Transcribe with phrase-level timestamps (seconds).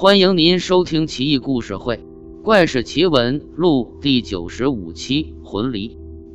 [0.00, 1.96] 欢迎您收听《奇异故事会·
[2.42, 5.88] 怪事奇闻录》第九十五期《魂离》。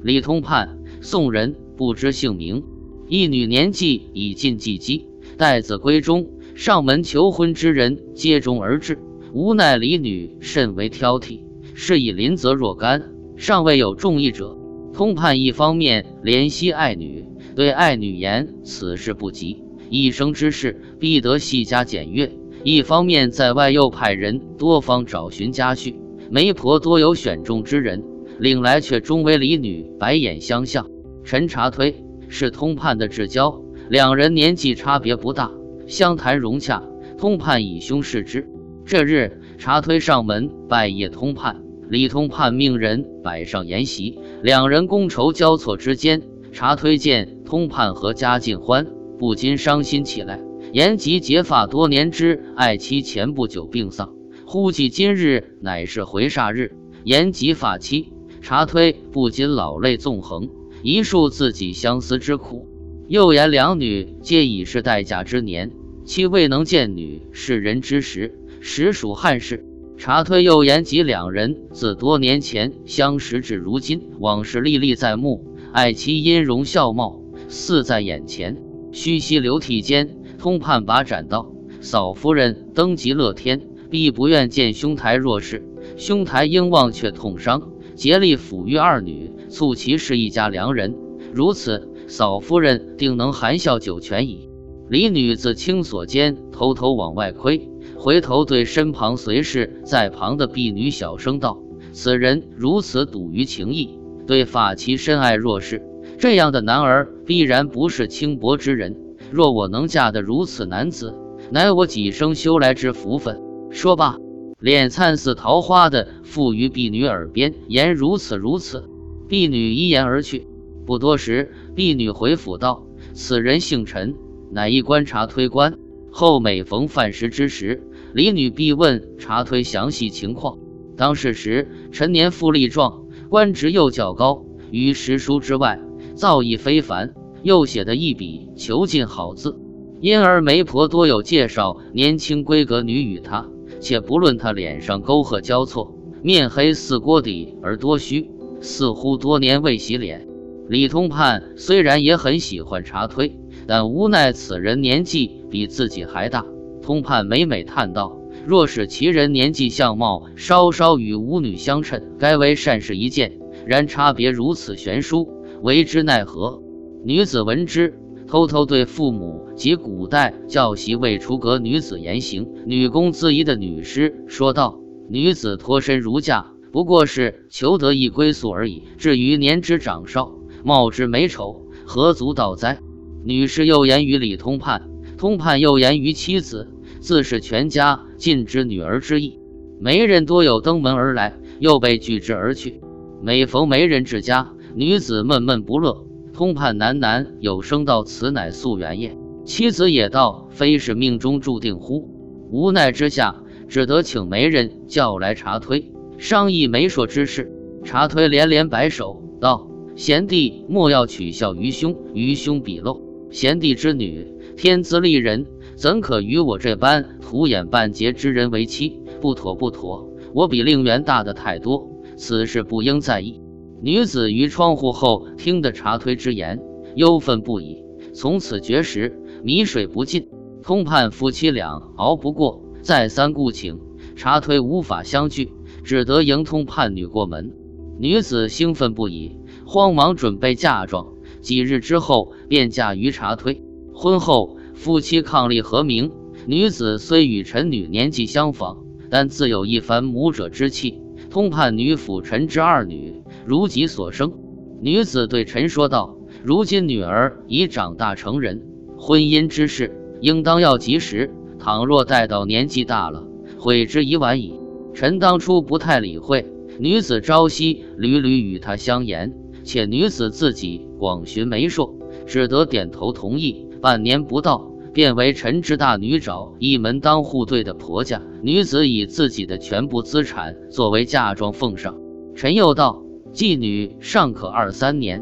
[0.03, 2.61] 李通判，宋人，不知姓名。
[3.07, 5.01] 一女年纪已近及笄，
[5.35, 8.99] 待子闺中，上门求婚之人接踵而至。
[9.33, 11.39] 无奈李女甚为挑剔，
[11.73, 14.55] 是以临责若干，尚未有中意者。
[14.93, 17.25] 通判一方面怜惜爱女，
[17.55, 22.31] 对爱女言此事不急，一生之事必得细加检阅。
[22.65, 25.93] 一方面在外又派人多方找寻家婿，
[26.31, 28.03] 媒婆多有选中之人，
[28.39, 30.89] 领来却终为李女白眼相向。
[31.23, 35.51] 陈查推是通判的至交，两人年纪差别不大，
[35.85, 36.81] 相谈融洽。
[37.19, 38.49] 通判以兄视之。
[38.83, 48.87] 这日查推上门拜谒通判，李通判命人摆上筵席，两人觥筹交错之间，查推见通判和家尽欢，
[49.19, 50.39] 不禁伤心起来。
[50.75, 54.13] 延吉结发多年之爱妻前不久病丧，
[54.45, 56.73] 忽记今日乃是回煞日，
[57.05, 60.49] 延吉发妻，查推不禁老泪纵横，
[60.83, 62.67] 一述自己相思之苦。
[63.07, 65.71] 又言两女皆已是待嫁之年，
[66.03, 69.63] 妻未能见女，是人之时，实属憾事。
[69.95, 78.57] 查推又言及两人自多年前相识至如今，往事历历在目，爱妻音容笑貌似在眼前，
[78.91, 80.17] 虚息流涕间。
[80.45, 81.51] 通判把斩道
[81.81, 85.67] ：“嫂夫人登极乐天，必不愿见兄台弱势。
[85.97, 90.95] 兄台应忘却痛伤，竭力抚育二女，促其是一家良人。
[91.33, 94.47] 如此，嫂夫人定能含笑九泉矣。”
[94.87, 101.59] 李女自轻锁间偷偷往外窥，回头对身旁随侍在旁的婢女小声道
[101.91, 105.81] ：“此人如此笃于情义，对发妻深爱若是，
[106.19, 109.01] 这样的男儿必然不是轻薄之人。”
[109.35, 111.13] 若我能嫁得如此男子，
[111.51, 113.41] 乃我几生修来之福分。
[113.69, 114.15] 说罢，
[114.61, 118.89] 脸灿似桃花的附于婢女耳边，言如此如此。
[119.27, 120.47] 婢女依言而去。
[120.85, 124.15] 不多时，婢女回府道：“此人姓陈，
[124.51, 125.77] 乃一观察推官。”
[126.11, 127.83] 后每逢饭食之时，
[128.13, 130.57] 李女必问查推详细情况。
[130.95, 135.81] 当世时，陈年富力壮，官职又较高，于诗书之外，
[136.15, 137.13] 造诣非凡。
[137.45, 139.55] 又写的一笔遒劲好字，
[140.01, 143.47] 因而媒婆多有介绍年轻闺阁女与他。
[143.79, 150.27] 且不论他脸上沟壑交错，面黑似锅底而多须，似乎多年未洗脸。
[150.67, 156.43] 李通判虽然也很喜欢茶推，但无奈此人年纪比自己还大。
[156.81, 158.17] 通判每每叹道
[158.47, 163.37] ：“若是其人年纪相貌稍稍与吾女相称，该为善事一件。
[163.67, 165.29] 然差别如此悬殊，
[165.61, 166.63] 为之奈何？”
[167.07, 167.93] 女子闻之，
[168.25, 178.81] 偷偷对父母及古代教习未出阁女子言行、女工自疑的女师说道：“女子脱身如嫁，不过是求得一归宿而已。
[178.97, 180.33] 至于年之长少，
[180.63, 182.79] 貌之美丑，何足道哉？”
[183.23, 186.67] 女士又言于李通判，通判又言于妻子，
[186.99, 189.39] 自是全家尽知女儿之意。
[189.79, 192.81] 媒人多有登门而来，又被拒之而去。
[193.21, 196.04] 每逢媒人至家，女子闷闷不乐。
[196.35, 202.09] 通判喃喃有声道：“此乃夙缘也。”妻子也道：“非是命中注定乎？”
[202.51, 207.49] 无奈之下，只得请媒人叫来查推，商议媒妁之事。
[207.85, 212.99] 查推连连摆手道：“贤弟莫要取笑于兄，于兄鄙陋。
[213.31, 215.45] 贤弟之女，天资丽人，
[215.77, 218.99] 怎可与我这般土眼半截之人为妻？
[219.21, 220.09] 不妥，不妥！
[220.33, 223.39] 我比令媛大的太多，此事不应在意。”
[223.85, 226.59] 女子于窗户后听得查推之言，
[226.95, 227.83] 忧愤不已。
[228.15, 230.27] 从此绝食，米水不进。
[230.63, 233.79] 通判夫妻俩熬不过，再三顾请，
[234.15, 235.51] 查推无法相聚，
[235.83, 237.53] 只得迎通判女过门。
[237.99, 239.37] 女子兴奋不已，
[239.67, 241.13] 慌忙准备嫁妆。
[241.41, 243.61] 几日之后，便嫁于查推。
[243.93, 246.11] 婚后，夫妻伉俪和鸣。
[246.47, 251.03] 女子虽与陈女年纪相仿，但自有一番母者之气。
[251.29, 253.21] 通判女抚陈之二女。
[253.45, 254.33] 如己所生，
[254.81, 258.63] 女子对臣说道：“如今女儿已长大成人，
[258.97, 261.31] 婚姻之事应当要及时。
[261.59, 263.27] 倘若待到年纪大了，
[263.59, 264.59] 悔之已晚矣。”
[264.95, 269.33] 臣当初不太理会，女子朝夕屡屡与他相言，
[269.63, 271.93] 且女子自己广寻媒妁，
[272.25, 273.67] 只得点头同意。
[273.79, 278.21] 半年不到，便为臣之大女找一门当户对的婆家。
[278.41, 281.95] 女子以自己的全部资产作为嫁妆奉上。
[282.33, 283.04] 臣又道。
[283.35, 285.21] 妓女尚可二三年，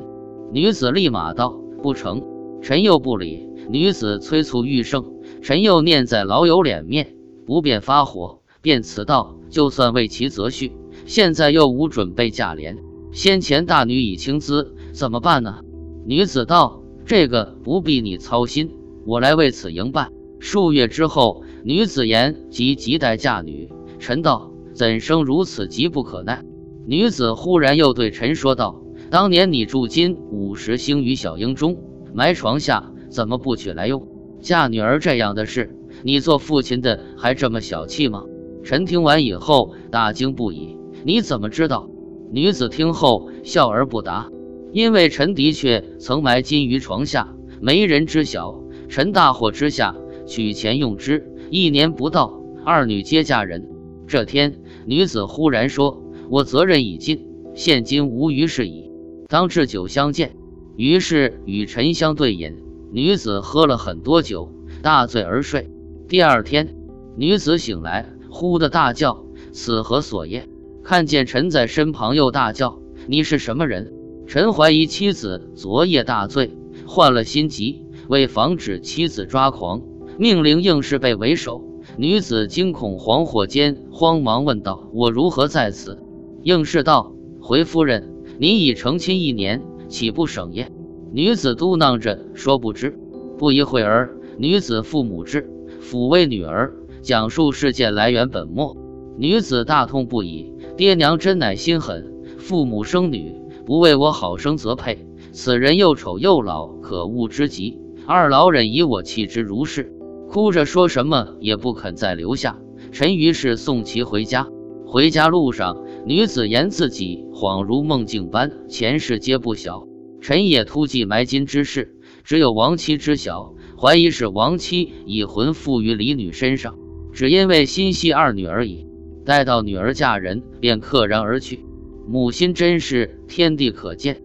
[0.52, 2.22] 女子立马道：“不成。”
[2.62, 3.50] 臣又不理。
[3.70, 5.04] 女子催促欲胜，
[5.42, 7.16] 臣又念在老友脸面，
[7.48, 10.74] 不便发火，便辞道就算为其择婿，
[11.08, 12.78] 现在又无准备嫁廉，
[13.12, 15.62] 先前大女已倾资，怎么办呢？
[16.06, 18.70] 女子道：“这个不必你操心，
[19.08, 23.72] 我来为此营办。”数月之后，女子言即急待嫁女。
[23.98, 26.46] 臣道：“怎生如此急不可耐？”
[26.86, 31.78] 女子忽然又对臣说道：“当年你住金五十星于小英中，
[32.14, 34.08] 埋床下，怎么不取来用？
[34.42, 38.24] 嫁女儿这样的事，你做父亲的还这么小气吗？”
[38.64, 40.78] 臣听完以后大惊不已。
[41.06, 41.90] 你怎么知道？
[42.32, 44.30] 女子听后笑而不答。
[44.72, 48.64] 因为臣的确曾埋金于床下，没人知晓。
[48.90, 49.96] 臣大惑之下，
[50.26, 51.30] 取钱用之。
[51.50, 53.70] 一年不到，二女皆嫁人。
[54.08, 56.04] 这天，女子忽然说
[56.34, 58.90] ：“我责任已尽，现今无余事矣，
[59.28, 60.36] 当置酒相见。”
[60.76, 62.56] 于是与臣相对饮。
[62.92, 64.52] 女子喝了很多酒，
[64.82, 65.70] 大醉而睡。
[66.08, 66.76] 第二天，
[67.16, 70.50] 女子醒来，呼的大叫：“此何所业？”
[70.84, 73.94] 看见臣在身旁，又大叫：“你是什么人？”
[74.26, 76.50] 臣怀疑妻子昨夜大醉，
[76.88, 79.84] 患了心疾，为防止妻子抓狂，
[80.18, 81.64] 命令应氏被为首。
[81.96, 86.00] 女子惊恐惶惑间，慌忙问道：“我如何在此？”
[86.44, 90.70] 应是道：“回夫人，你已成亲一年，岂不省业？”
[91.12, 93.00] 女子嘟囔着说：“不知。”
[93.40, 95.50] 不一会儿，女子父母至，
[95.82, 98.78] 抚慰女儿，讲述事件来源本末。
[99.18, 103.36] 女子大痛不已，爹娘真乃心狠，父母生女。
[103.66, 107.80] 不为我好生则配，此人又丑又老，可恶之极。
[108.06, 109.94] 二老忍以我弃之如是，
[110.30, 112.60] 哭着说什么也不肯再留下。
[112.92, 114.48] 臣于是送其回家。
[114.86, 119.88] 回家路上，女子言自己恍如梦境般，前世皆不晓。
[120.20, 121.96] 陈也突记埋金之事，
[122.26, 126.78] 只有亡妻知晓，怀疑是亡妻已魂附于李女身上，
[127.14, 128.86] 只因为心系二女而已。
[129.26, 131.64] 待到女儿嫁人，便溘然而去。
[132.06, 134.22] 母亲真是天地可见。